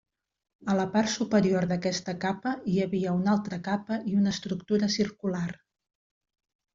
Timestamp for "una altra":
3.19-3.59